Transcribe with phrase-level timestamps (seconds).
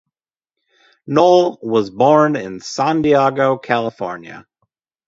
[1.05, 4.47] Noll was born in San Diego, California.